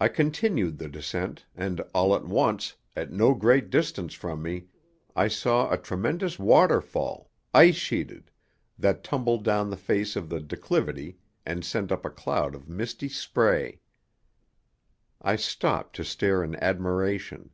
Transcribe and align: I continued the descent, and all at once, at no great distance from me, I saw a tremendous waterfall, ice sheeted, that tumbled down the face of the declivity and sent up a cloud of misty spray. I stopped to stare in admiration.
I 0.00 0.06
continued 0.06 0.78
the 0.78 0.86
descent, 0.88 1.44
and 1.56 1.80
all 1.92 2.14
at 2.14 2.24
once, 2.24 2.76
at 2.94 3.10
no 3.10 3.34
great 3.34 3.68
distance 3.68 4.14
from 4.14 4.42
me, 4.42 4.66
I 5.16 5.26
saw 5.26 5.68
a 5.72 5.76
tremendous 5.76 6.38
waterfall, 6.38 7.32
ice 7.52 7.74
sheeted, 7.74 8.30
that 8.78 9.02
tumbled 9.02 9.42
down 9.42 9.68
the 9.70 9.76
face 9.76 10.14
of 10.14 10.28
the 10.28 10.38
declivity 10.38 11.18
and 11.44 11.64
sent 11.64 11.90
up 11.90 12.04
a 12.04 12.10
cloud 12.10 12.54
of 12.54 12.68
misty 12.68 13.08
spray. 13.08 13.80
I 15.20 15.34
stopped 15.34 15.96
to 15.96 16.04
stare 16.04 16.44
in 16.44 16.54
admiration. 16.62 17.50